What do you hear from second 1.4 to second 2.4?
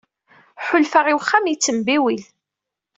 yettembiwil.